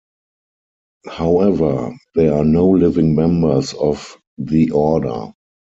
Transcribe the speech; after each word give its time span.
However, 1.05 1.95
there 2.15 2.33
are 2.33 2.43
no 2.43 2.67
living 2.67 3.13
members 3.13 3.75
of 3.75 4.17
the 4.39 4.71
order. 4.71 5.31